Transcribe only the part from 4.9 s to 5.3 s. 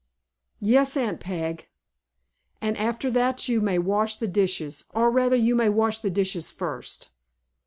Or,